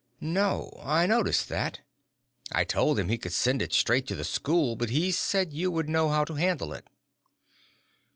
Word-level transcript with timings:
"No. 0.19 0.71
I 0.83 1.05
noticed 1.05 1.47
that. 1.49 1.81
I 2.51 2.63
told 2.63 2.97
him 2.97 3.07
he 3.07 3.19
could 3.19 3.33
send 3.33 3.61
it 3.61 3.71
straight 3.71 4.07
to 4.07 4.15
the 4.15 4.23
school, 4.23 4.75
but 4.75 4.89
he 4.89 5.11
said 5.11 5.53
you 5.53 5.69
would 5.69 5.87
know 5.89 6.09
how 6.09 6.25
to 6.25 6.33
handle 6.33 6.73
it." 6.73 6.87